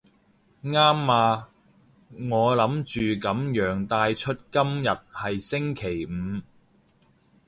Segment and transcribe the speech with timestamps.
[0.63, 1.49] 啱啊，
[2.27, 6.41] 我諗住噉樣帶出今日係星期五